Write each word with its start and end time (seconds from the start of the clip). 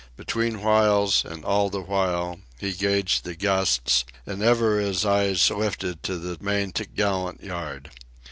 Between 0.17 0.63
whiles, 0.63 1.23
and 1.23 1.45
all 1.45 1.69
the 1.69 1.83
while, 1.83 2.39
he 2.57 2.73
gauged 2.73 3.23
the 3.23 3.35
gusts, 3.35 4.03
and 4.25 4.41
ever 4.41 4.79
his 4.79 5.05
eyes 5.05 5.51
lifted 5.51 6.01
to 6.01 6.17
the 6.17 6.41
main 6.43 6.71
topgallant 6.71 7.43
yard. 7.43 7.91